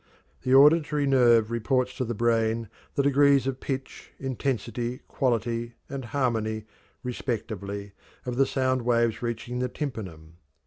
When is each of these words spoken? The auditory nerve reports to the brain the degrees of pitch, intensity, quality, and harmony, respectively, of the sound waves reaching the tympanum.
The 0.41 0.55
auditory 0.55 1.05
nerve 1.05 1.51
reports 1.51 1.95
to 1.97 2.05
the 2.05 2.15
brain 2.15 2.69
the 2.95 3.03
degrees 3.03 3.45
of 3.45 3.59
pitch, 3.59 4.09
intensity, 4.17 5.01
quality, 5.07 5.73
and 5.89 6.05
harmony, 6.05 6.65
respectively, 7.03 7.91
of 8.25 8.35
the 8.35 8.47
sound 8.47 8.81
waves 8.81 9.21
reaching 9.21 9.59
the 9.59 9.69
tympanum. 9.69 10.37